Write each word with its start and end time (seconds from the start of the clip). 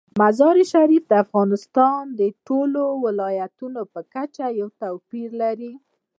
مزارشریف 0.19 1.03
د 1.07 1.13
افغانستان 1.23 2.01
د 2.19 2.21
ټولو 2.47 2.83
ولایاتو 3.05 3.65
په 3.93 4.01
کچه 4.13 4.45
یو 4.59 4.67
توپیر 4.81 5.29
لري. 5.41 5.73